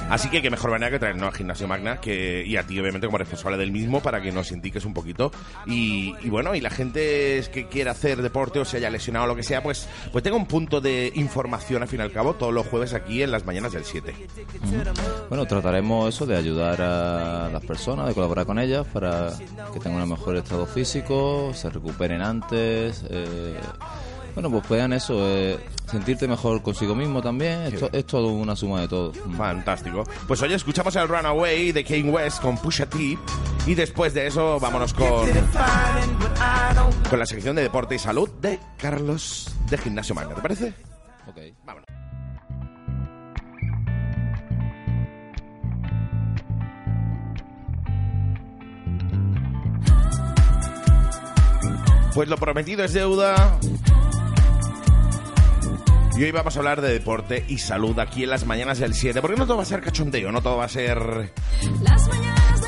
[0.09, 3.07] Así que qué mejor manera que traernos a Gimnasio Magna que, y a ti, obviamente,
[3.07, 5.33] como responsable del mismo, para que nos indiques un poquito.
[5.67, 9.29] Y, y bueno, y la gente que quiera hacer deporte o se haya lesionado o
[9.29, 12.35] lo que sea, pues, pues tenga un punto de información, al fin y al cabo,
[12.35, 14.15] todos los jueves aquí en las mañanas del 7.
[15.29, 19.33] Bueno, trataremos eso de ayudar a las personas, de colaborar con ellas para
[19.73, 23.05] que tengan un mejor estado físico, se recuperen antes.
[23.11, 23.59] eh,
[24.37, 27.63] bueno, pues puedan eso, eh, sentirte mejor consigo mismo también.
[27.63, 29.15] Esto, es todo una suma de todo.
[29.35, 30.05] Fantástico.
[30.29, 33.17] Pues oye, escuchamos el Runaway de Kane West con Pusha T.
[33.67, 35.27] Y después de eso, vámonos con,
[37.09, 40.35] con la sección de deporte y salud de Carlos de Gimnasio Magna.
[40.35, 40.75] ¿Te parece?
[41.27, 41.39] Ok.
[41.65, 41.87] Vámonos.
[52.15, 53.59] Pues lo prometido es deuda.
[56.17, 59.21] Y hoy vamos a hablar de deporte y salud aquí en las mañanas del 7.
[59.21, 61.33] Porque no todo va a ser cachondeo, no todo va a ser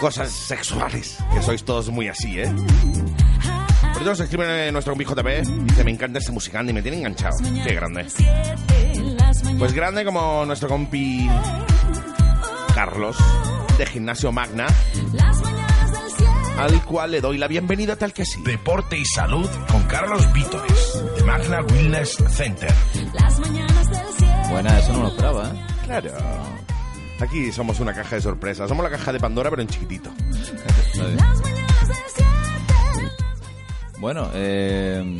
[0.00, 1.16] cosas sexuales.
[1.32, 2.52] Que sois todos muy así, ¿eh?
[3.94, 5.64] Por eso nos escribe en nuestro compi JP.
[5.64, 7.36] Dice, me encanta este musical y me tiene enganchado.
[7.66, 8.06] Qué grande.
[9.58, 11.26] Pues grande como nuestro compi
[12.74, 13.16] Carlos
[13.78, 14.66] de Gimnasio Magna,
[16.58, 18.42] al cual le doy la bienvenida tal que sí.
[18.42, 21.60] Deporte y salud con Carlos Vítores, de Magna.
[21.62, 22.72] Wellness Center.
[23.14, 24.32] Las mañanas del 7.
[24.50, 25.66] Buena, eso no lo esperaba, ¿eh?
[25.84, 26.10] Claro.
[27.20, 28.68] Aquí somos una caja de sorpresas.
[28.68, 30.10] Somos la caja de Pandora, pero en chiquitito.
[30.30, 30.52] Las
[31.40, 32.24] mañanas del 7.
[34.00, 35.18] Bueno, eh,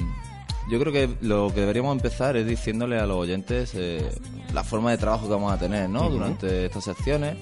[0.71, 4.09] yo creo que lo que deberíamos empezar es diciéndole a los oyentes eh,
[4.55, 6.09] la forma de trabajo que vamos a tener, ¿no?
[6.11, 7.37] Durante estas secciones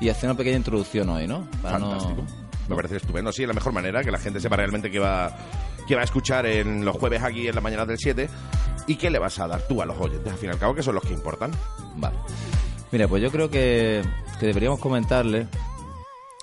[0.00, 1.48] y hacer una pequeña introducción hoy, ¿no?
[1.62, 2.26] Para no- Fantástico.
[2.68, 3.32] Me parece estupendo.
[3.32, 5.36] Sí, es la mejor manera que la gente sepa realmente qué va,
[5.86, 8.28] qué va a escuchar en los jueves aquí en la mañana del 7
[8.86, 10.74] y qué le vas a dar tú a los oyentes, al fin y al cabo,
[10.74, 11.52] que son los que importan.
[11.96, 12.16] Vale.
[12.90, 14.02] Mira, pues yo creo que,
[14.38, 15.46] que deberíamos comentarle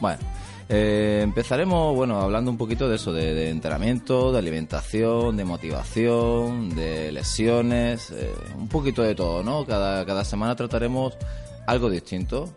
[0.00, 0.18] Bueno,
[0.72, 7.10] eh, empezaremos, bueno, hablando un poquito de eso, de, entrenamiento, de alimentación, de motivación, de
[7.10, 9.66] lesiones, eh, un poquito de todo, ¿no?
[9.66, 11.16] Cada, cada semana trataremos
[11.66, 12.48] algo distinto.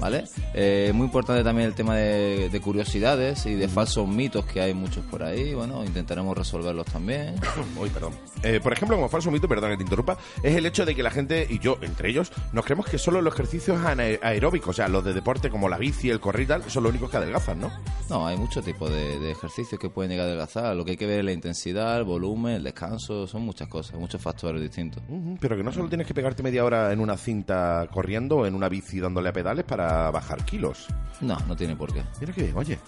[0.00, 0.24] ¿Vale?
[0.54, 4.74] Eh, muy importante también el tema de, de curiosidades y de falsos mitos que hay
[4.74, 5.54] muchos por ahí.
[5.54, 7.34] Bueno, intentaremos resolverlos también.
[7.80, 8.12] Uy, perdón.
[8.42, 11.02] Eh, por ejemplo, como falso mito, perdón que te interrumpa, es el hecho de que
[11.02, 14.88] la gente, y yo entre ellos, nos creemos que solo los ejercicios aeróbicos, o sea,
[14.88, 17.60] los de deporte como la bici, el correr y tal, son los únicos que adelgazan,
[17.60, 17.72] ¿no?
[18.10, 20.76] No, hay muchos tipos de, de ejercicios que pueden llegar a adelgazar.
[20.76, 23.98] Lo que hay que ver es la intensidad, el volumen, el descanso, son muchas cosas,
[23.98, 25.02] muchos factores distintos.
[25.40, 28.54] Pero que no solo tienes que pegarte media hora en una cinta corriendo o en
[28.54, 30.86] una bici dándole a pedales para bajar kilos.
[31.20, 32.02] No, no tiene por qué.
[32.20, 32.78] Mira que bien, oye,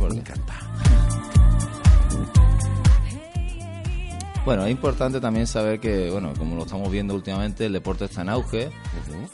[0.00, 0.54] No me encanta.
[4.44, 8.22] Bueno, es importante también saber que, bueno, como lo estamos viendo últimamente, el deporte está
[8.22, 8.70] en auge,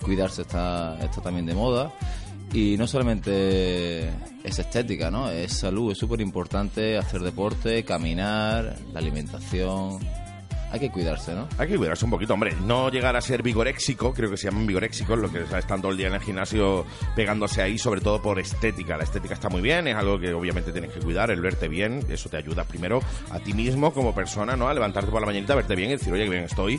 [0.02, 1.92] cuidarse está, está también de moda.
[2.52, 4.08] Y no solamente
[4.44, 5.30] es estética, ¿no?
[5.30, 9.98] Es salud, es súper importante hacer deporte, caminar, la alimentación.
[10.70, 11.48] Hay que cuidarse, ¿no?
[11.56, 12.54] Hay que cuidarse un poquito, hombre.
[12.66, 15.96] No llegar a ser vigoréxico, creo que se llaman vigoréxicos, lo que están todo el
[15.96, 16.84] día en el gimnasio
[17.16, 18.98] pegándose ahí, sobre todo por estética.
[18.98, 22.04] La estética está muy bien, es algo que obviamente tienes que cuidar, el verte bien.
[22.10, 23.00] Eso te ayuda primero
[23.30, 24.68] a ti mismo como persona, ¿no?
[24.68, 26.78] A levantarte por la mañanita, verte bien y decir, oye, que bien estoy.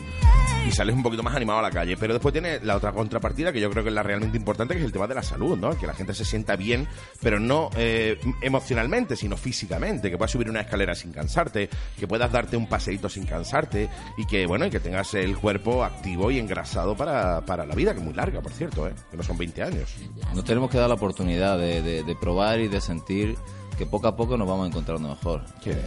[0.68, 1.98] Y sales un poquito más animado a la calle.
[1.98, 4.82] Pero después tiene la otra contrapartida, que yo creo que es la realmente importante, que
[4.82, 5.76] es el tema de la salud, ¿no?
[5.76, 6.88] Que la gente se sienta bien,
[7.24, 10.12] pero no eh, emocionalmente, sino físicamente.
[10.12, 13.79] Que puedas subir una escalera sin cansarte, que puedas darte un paseíto sin cansarte
[14.18, 17.94] y que, bueno, y que tengas el cuerpo activo y engrasado para, para la vida,
[17.94, 18.94] que es muy larga, por cierto, ¿eh?
[19.12, 19.90] Que no son 20 años.
[20.34, 23.38] Nos tenemos que dar la oportunidad de, de- de probar y de sentir
[23.78, 25.46] que poco a poco nos vamos encontrando mejor.
[25.64, 25.78] ¿Qué, Eh,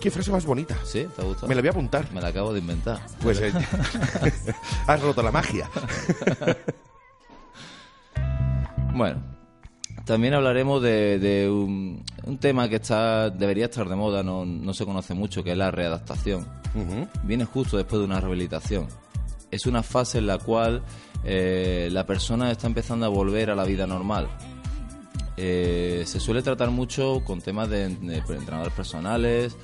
[0.00, 0.76] qué frase más bonita.
[0.84, 1.06] ¿Sí?
[1.14, 1.48] ¿Te ha gustado?
[1.48, 2.10] Me la voy a apuntar.
[2.12, 3.00] Me la acabo de inventar.
[3.22, 3.52] Pues eh,
[4.86, 5.68] has roto la magia.
[8.94, 9.22] Bueno,
[10.06, 14.74] también hablaremos de, de un, un tema que está debería estar de moda, no, no
[14.74, 16.46] se conoce mucho, que es la readaptación.
[17.24, 18.88] Viene justo después de una rehabilitación.
[19.50, 20.82] Es una fase en la cual
[21.24, 24.28] eh, la persona está empezando a volver a la vida normal.
[25.36, 29.56] Eh, se suele tratar mucho con temas de, de entrenadores personales,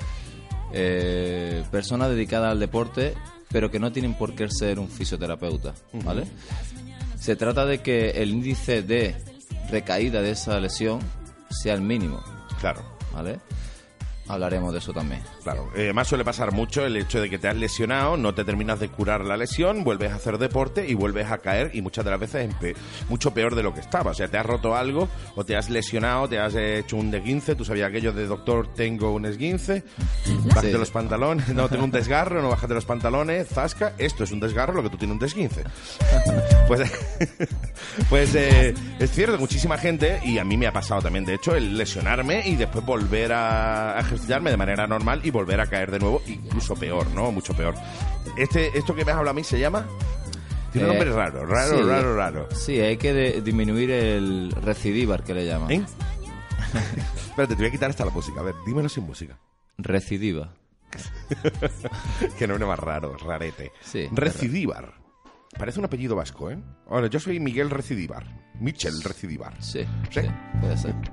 [0.72, 3.14] eh, personas dedicadas al deporte,
[3.50, 5.74] pero que no tienen por qué ser un fisioterapeuta,
[6.04, 6.24] ¿vale?
[7.18, 9.16] Se trata de que el índice de
[9.70, 11.00] recaída de esa lesión
[11.50, 12.20] sea el mínimo,
[12.60, 12.82] Claro.
[13.12, 13.38] ¿vale?
[14.28, 15.22] Hablaremos de eso también.
[15.44, 18.44] Claro, eh, más suele pasar mucho el hecho de que te has lesionado, no te
[18.44, 22.04] terminas de curar la lesión, vuelves a hacer deporte y vuelves a caer y muchas
[22.04, 22.74] de las veces pe-
[23.08, 24.10] mucho peor de lo que estaba.
[24.10, 27.54] O sea, te has roto algo o te has lesionado, te has hecho un desguince,
[27.54, 29.84] tú sabías aquello de doctor, tengo un esguince,
[30.46, 30.78] bájate Sí.
[30.78, 34.72] los pantalones, no tengo un desgarro, no bájate los pantalones, zasca, esto es un desgarro,
[34.72, 35.62] lo que tú tienes un desguince.
[36.66, 36.80] Pues,
[38.08, 41.54] pues eh, es cierto, muchísima gente, y a mí me ha pasado también, de hecho,
[41.54, 45.90] el lesionarme y después volver a, a ejercitarme de manera normal y volver a caer
[45.90, 47.30] de nuevo, incluso peor, ¿no?
[47.30, 47.74] Mucho peor.
[48.38, 49.86] Este, ¿Esto que me has hablado a mí se llama?
[50.72, 51.82] Tiene un Eh, nombre raro, raro, sí.
[51.84, 52.48] raro, raro.
[52.52, 55.70] Sí, hay que de- disminuir el recidivar que le llaman.
[55.70, 55.84] ¿Eh?
[57.28, 58.40] Espérate, te voy a quitar hasta la música.
[58.40, 59.38] A ver, dímelo sin música.
[59.78, 60.54] Recidiva.
[62.38, 63.72] Qué nombre más raro, rarete.
[63.82, 64.94] Sí, Recidívar.
[65.58, 66.58] Parece un apellido vasco, ¿eh?
[66.88, 68.24] Ahora, yo soy Miguel Recidívar.
[68.60, 69.54] Michel Recidívar.
[69.62, 70.20] Sí, ¿Sí?
[70.22, 70.28] sí,
[70.60, 70.94] puede ser.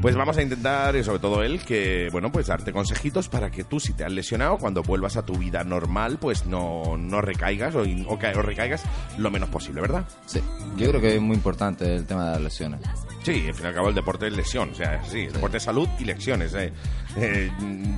[0.00, 3.64] Pues vamos a intentar, y sobre todo él, que, bueno, pues darte consejitos para que
[3.64, 7.74] tú, si te has lesionado, cuando vuelvas a tu vida normal, pues no, no recaigas
[7.74, 8.82] o, o, o recaigas
[9.16, 10.04] lo menos posible, ¿verdad?
[10.26, 10.40] Sí,
[10.76, 12.80] yo creo que es muy importante el tema de las lesiones.
[13.24, 15.56] Sí, al fin y al cabo el deporte es lesión, o sea, sí, el deporte
[15.56, 16.52] es salud y lesiones.
[16.52, 16.72] eh.
[17.16, 17.50] Eh,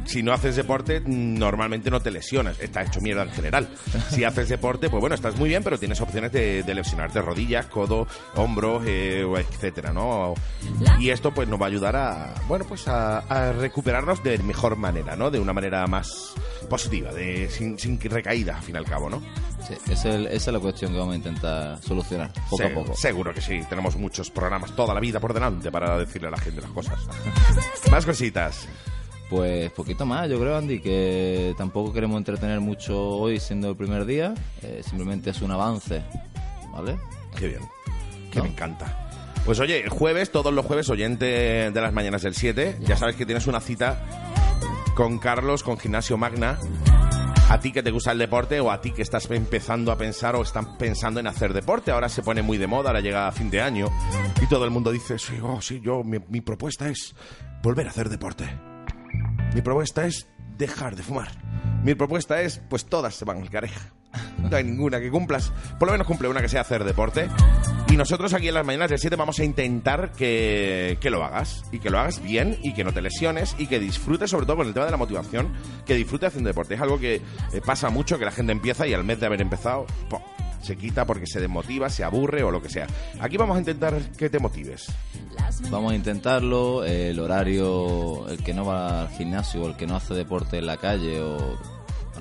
[0.04, 3.68] si no haces deporte, normalmente no te lesionas, está hecho mierda en general.
[4.10, 8.06] Si haces deporte, pues bueno, estás muy bien, pero tienes opciones de, lesionarte rodillas, codo,
[8.36, 10.34] hombro, eh, etcétera, ¿no?
[11.00, 15.16] Y esto pues nos va a ayudar a, bueno, pues a, recuperarnos de mejor manera,
[15.16, 15.30] ¿no?
[15.30, 16.34] De una manera más
[16.68, 19.22] positiva, de sin, sin recaída, al fin y al cabo, ¿no?
[19.66, 22.74] Sí, esa es, esa es la cuestión que vamos a intentar solucionar poco Se- a
[22.74, 22.94] poco.
[22.94, 23.60] Seguro que sí.
[23.68, 27.00] Tenemos muchos programas toda la vida por delante para decirle a la gente las cosas.
[27.90, 28.68] Más cositas.
[29.28, 34.04] Pues poquito más, yo creo, Andy, que tampoco queremos entretener mucho hoy siendo el primer
[34.04, 36.04] día, eh, simplemente es un avance,
[36.72, 36.96] ¿vale?
[37.36, 37.62] Qué bien.
[38.30, 38.44] Que ¿No?
[38.44, 39.08] me encanta.
[39.44, 41.24] Pues oye, el jueves, todos los jueves, oyente
[41.72, 44.04] de las mañanas del 7, ya sabes que tienes una cita
[44.94, 46.58] con Carlos, con Gimnasio Magna.
[47.48, 50.34] A ti que te gusta el deporte o a ti que estás empezando a pensar
[50.34, 51.92] o están pensando en hacer deporte.
[51.92, 53.88] Ahora se pone muy de moda, ahora llega a fin de año
[54.42, 57.14] y todo el mundo dice, sí, oh, sí, yo, mi, mi propuesta es
[57.62, 58.46] volver a hacer deporte.
[59.54, 60.28] Mi propuesta es
[60.58, 61.28] dejar de fumar.
[61.84, 63.92] Mi propuesta es, pues todas se van al careja.
[64.38, 65.52] No hay ninguna que cumplas.
[65.78, 67.28] Por lo menos cumple una que sea hacer deporte.
[67.88, 71.64] Y nosotros aquí en las mañanas del 7 vamos a intentar que, que lo hagas.
[71.72, 74.58] Y que lo hagas bien y que no te lesiones y que disfrutes, sobre todo
[74.58, 75.52] con el tema de la motivación,
[75.84, 76.74] que disfrutes haciendo deporte.
[76.74, 77.22] Es algo que eh,
[77.64, 79.86] pasa mucho, que la gente empieza y al mes de haber empezado,
[80.60, 82.86] se quita porque se desmotiva, se aburre o lo que sea.
[83.20, 84.86] Aquí vamos a intentar que te motives.
[85.70, 89.96] Vamos a intentarlo, eh, el horario, el que no va al gimnasio el que no
[89.96, 91.58] hace deporte en la calle o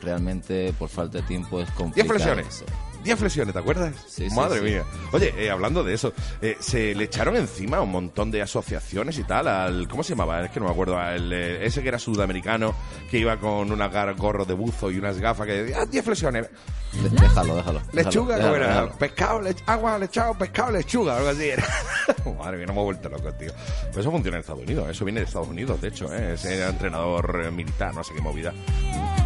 [0.06, 2.14] realmente por falta de tiempo es 10 complicado.
[2.14, 2.64] flexiones.
[3.04, 3.94] 10 flexiones, ¿te acuerdas?
[4.08, 4.66] Sí, sí, Madre sí.
[4.66, 4.84] mía.
[5.12, 9.24] Oye, eh, hablando de eso, eh, se le echaron encima un montón de asociaciones y
[9.24, 9.88] tal al...
[9.88, 10.44] ¿Cómo se llamaba?
[10.44, 10.98] Es que no me acuerdo.
[10.98, 12.74] al, eh, ese que era sudamericano,
[13.12, 16.50] que iba con gar- gorro de buzo y unas gafas que decía, ah, 10 flexiones.
[16.94, 17.82] De- Déjalo, déjalo.
[17.94, 18.68] Lechuga, déjalo, ¿cómo era?
[18.70, 18.92] déjalo.
[18.98, 21.64] Pescado, lech- agua, lechado, pescado, lechuga, algo así era.
[22.40, 23.52] Madre mía, no me he vuelto loco, tío.
[23.90, 26.34] Pero eso funciona en Estados Unidos, eso viene de Estados Unidos, de hecho, ¿eh?
[26.34, 28.52] Ese entrenador militar, no sé qué movida.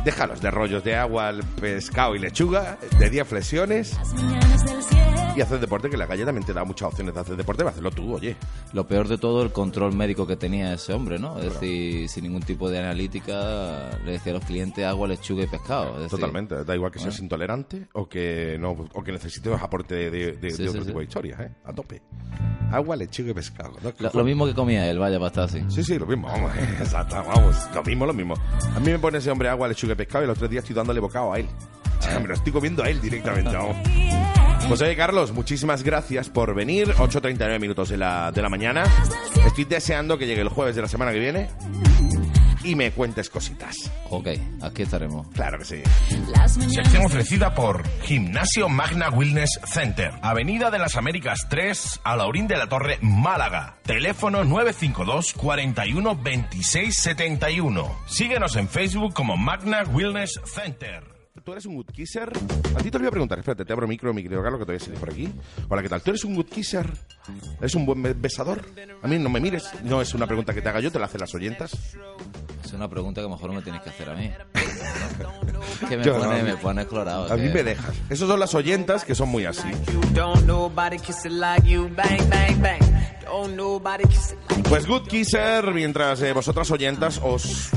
[0.03, 3.97] Déjalos de rollos de agua, pescado y lechuga, de 10 flexiones
[5.35, 7.69] y hacer deporte, que la calle también te da muchas opciones de hacer deporte, va
[7.69, 8.35] a hacerlo tú, oye.
[8.73, 11.37] Lo peor de todo, el control médico que tenía ese hombre, ¿no?
[11.39, 15.47] Es decir, sin ningún tipo de analítica, le decía a los clientes agua, lechuga y
[15.47, 15.91] pescado.
[15.95, 19.95] Es decir, Totalmente, da igual que seas intolerante o que no o que necesites aporte
[19.95, 20.87] de, de- de- Sí, de sí, otro sí.
[20.87, 21.51] tipo de historias, ¿eh?
[21.63, 22.01] A tope.
[22.71, 23.73] Agua, lechuga y pescado.
[23.81, 23.93] ¿no?
[23.97, 25.63] Lo, lo mismo que comía él, vaya, para estar así.
[25.69, 28.33] Sí, sí, lo mismo, vamos, exacto, vamos, lo mismo, lo mismo.
[28.75, 30.75] A mí me pone ese hombre agua, lechuga y pescado y los tres días estoy
[30.75, 31.47] dándole bocado a él.
[31.99, 33.77] Sea, me lo estoy comiendo a él directamente, vamos.
[34.67, 36.89] Pues oye, Carlos, muchísimas gracias por venir.
[36.89, 38.83] 8.39 minutos de la, de la mañana.
[39.45, 41.49] Estoy deseando que llegue el jueves de la semana que viene
[42.63, 43.75] y me cuentes cositas.
[44.09, 44.29] Ok,
[44.61, 45.27] aquí estaremos.
[45.29, 45.83] Claro que sí.
[46.69, 52.57] Sección ofrecida por Gimnasio Magna Wellness Center, Avenida de las Américas 3, a Laurín de
[52.57, 53.77] la Torre, Málaga.
[53.83, 57.99] Teléfono 952 41 26 71.
[58.07, 61.18] Síguenos en Facebook como Magna Wellness Center.
[61.43, 62.31] ¿Tú eres un good kisser?
[62.75, 63.39] A ti te lo voy a preguntar.
[63.39, 65.31] Espérate, te abro micro, mi querido Carlos, que te voy a salir por aquí.
[65.69, 66.01] Hola, ¿qué tal?
[66.01, 66.89] ¿Tú eres un good kisser?
[67.59, 68.65] ¿Eres un buen be- besador?
[69.01, 69.69] A mí no me mires.
[69.83, 71.71] No es una pregunta que te haga yo, te la hacen las oyentas.
[72.63, 74.31] Es una pregunta que a lo mejor me tienes que hacer a mí.
[75.89, 77.31] que me Yo no, pone, a mí- me pone colorado.
[77.31, 77.95] A mí que- me dejas.
[78.09, 79.69] Esas son las oyentas que son muy así.
[84.67, 87.69] Pues Good Kisser, mientras eh, vosotras oyentas os...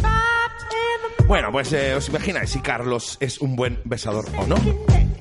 [1.26, 4.56] Bueno, pues eh, os imagináis si Carlos es un buen besador o no.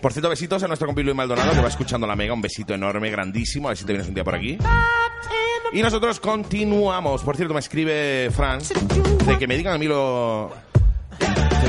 [0.01, 2.33] Por cierto, besitos a nuestro compi Luis Maldonado que va escuchando la mega.
[2.33, 3.67] Un besito enorme, grandísimo.
[3.67, 4.57] A ver si te vienes un día por aquí.
[5.73, 7.23] Y nosotros continuamos.
[7.23, 8.59] Por cierto, me escribe Fran
[9.25, 10.70] de que me digan a mí lo...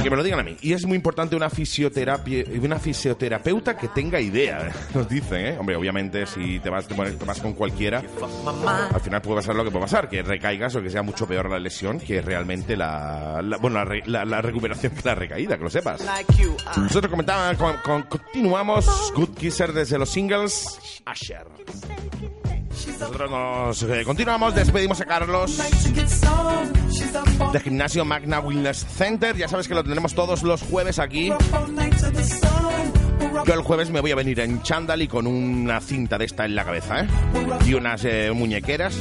[0.02, 0.56] Que me lo digan a mí.
[0.62, 4.72] Y es muy importante una fisioterapia, una fisioterapeuta que tenga idea, ¿eh?
[4.94, 5.56] nos dicen, ¿eh?
[5.56, 8.02] Hombre, obviamente si te vas, te pones- te vas con cualquiera,
[8.92, 11.48] al final puede pasar lo que puede pasar, que recaigas o que sea mucho peor
[11.48, 15.62] la lesión que realmente la, la- bueno, la, la- la recuperación que la recaída, que
[15.62, 16.04] lo sepas.
[16.76, 21.46] Nosotros comentábamos, con- con- continuamos Good Kisser desde los singles Asher.
[22.72, 25.58] Nosotros nos eh, continuamos, despedimos a Carlos
[27.52, 29.36] de Gimnasio Magna Wellness Center.
[29.36, 31.30] Ya sabes que lo tendremos todos los jueves aquí.
[33.44, 36.44] Yo el jueves me voy a venir en chándal y con una cinta de esta
[36.44, 37.08] en la cabeza, ¿eh?
[37.66, 38.96] Y unas eh, muñequeras.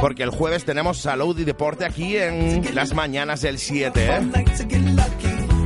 [0.00, 4.20] Porque el jueves tenemos salud y deporte aquí en las mañanas del 7, ¿eh?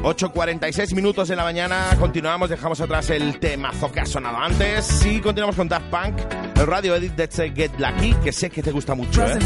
[0.02, 5.20] 8.46 minutos de la mañana, continuamos, dejamos atrás el temazo que ha sonado antes y
[5.20, 6.49] continuamos con Daft Punk.
[6.60, 9.38] El radio edit de este Get Lucky, que sé que te gusta mucho, ¿eh?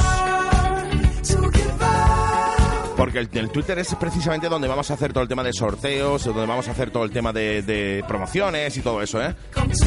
[3.01, 6.45] Porque el, Twitter es precisamente donde vamos a hacer todo el tema de sorteos, donde
[6.45, 9.35] vamos a hacer todo el tema de, de promociones y todo eso, ¿eh?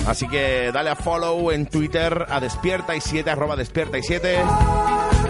[0.08, 4.40] Así que dale a follow en Twitter a despierta y 7, arroba despierta y 7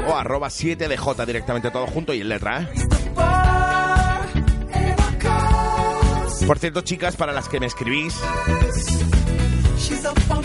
[0.07, 2.67] o arroba 7 de J directamente todo junto y en letra, ¿eh?
[6.47, 8.17] Por cierto, chicas, para las que me escribís,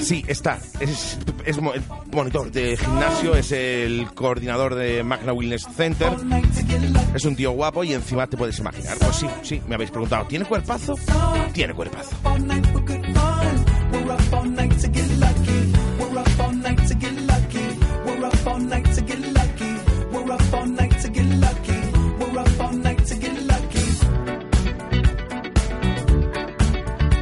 [0.01, 0.59] Sí, está.
[0.81, 6.13] Es, es monitor de gimnasio, es el coordinador de Magna Wellness Center.
[7.15, 8.97] Es un tío guapo y encima te puedes imaginar.
[8.99, 10.95] Pues sí, sí, me habéis preguntado, ¿tiene cuerpazo?
[11.53, 12.17] Tiene cuerpazo.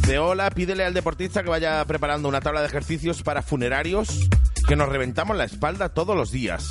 [0.08, 4.28] De hola, pídele al deportista que vaya preparando una tabla de ejercicios para funerarios
[4.68, 6.68] que nos reventamos la espalda todos los días.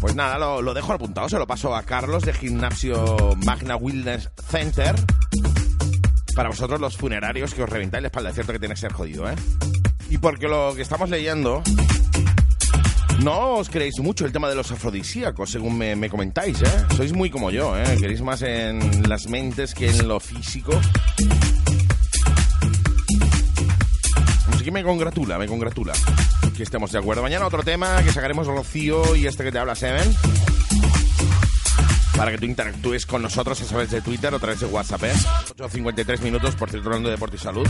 [0.00, 4.94] Pues nada, lo, dejo apuntado, se lo paso a Carlos de Gimnasio Magna Wellness Center.
[6.36, 8.92] Para vosotros los funerarios que os reventáis la espalda, es cierto que tiene que ser
[8.92, 9.34] jodido, ¿eh?
[10.08, 11.64] Y porque lo que estamos leyendo
[13.20, 16.86] no os creéis mucho el tema de los afrodisíacos, según me, me comentáis, ¿eh?
[16.96, 17.96] Sois muy como yo, ¿eh?
[17.98, 20.72] Queréis más en las mentes que en lo físico.
[24.52, 25.92] Así que me congratula, me congratula
[26.56, 27.22] que estemos de acuerdo.
[27.22, 30.14] Mañana otro tema que sacaremos Rocío y este que te habla Seven.
[32.16, 35.02] Para que tú interactúes con nosotros a través de Twitter o a través de WhatsApp,
[35.04, 35.12] ¿eh?
[35.58, 37.66] 8.53 minutos, por cierto, hablando de deporte y salud.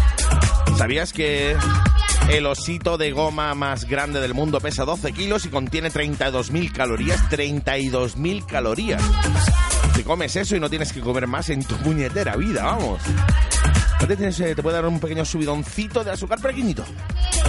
[0.77, 1.57] ¿Sabías que
[2.29, 7.21] el osito de goma más grande del mundo pesa 12 kilos y contiene 32.000 calorías?
[7.31, 9.03] 32.000 calorías.
[9.95, 13.01] Te comes eso y no tienes que comer más en tu puñetera vida, vamos.
[14.07, 16.85] Te, tienes, eh, te puede dar un pequeño subidoncito de azúcar, pequeñito,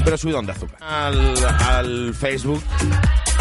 [0.03, 0.77] pero subidón de azúcar.
[0.81, 2.63] Al, al Facebook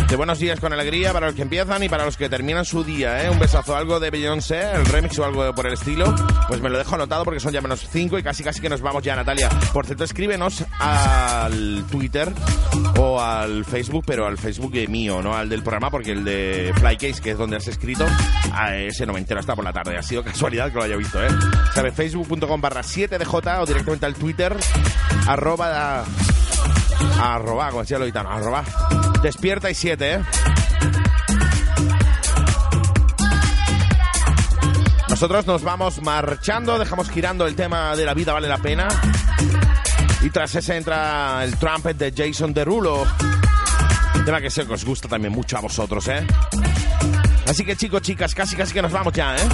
[0.09, 2.85] de Buenos Días con Alegría para los que empiezan y para los que terminan su
[2.85, 3.31] día, ¿eh?
[3.31, 6.15] Un besazo, algo de Beyoncé, el remix o algo por el estilo.
[6.49, 8.81] Pues me lo dejo anotado porque son ya menos 5 y casi casi que nos
[8.81, 9.49] vamos ya, Natalia.
[9.73, 12.33] Por cierto, escríbenos al Twitter
[12.99, 17.21] o al Facebook, pero al Facebook mío, no al del programa, porque el de Flycase,
[17.23, 18.07] que es donde has escrito,
[18.53, 19.97] a ese no me entero hasta por la tarde.
[19.97, 21.29] Ha sido casualidad que lo haya visto, ¿eh?
[21.75, 21.95] ¿Sabes?
[21.95, 24.57] Facebook.com barra 7DJ o directamente al Twitter,
[25.27, 26.05] arroba
[27.21, 28.65] Arroba, como decía lo gitano, arroba.
[29.23, 30.21] Despierta y siete, ¿eh?
[35.09, 38.89] Nosotros nos vamos marchando, dejamos girando el tema de la vida vale la pena.
[40.23, 43.07] Y tras ese entra el trumpet de Jason Derulo.
[44.25, 46.27] Tema que sé que os gusta también mucho a vosotros, ¿eh?
[47.49, 49.49] Así que chicos, chicas, casi casi que nos vamos ya, ¿eh?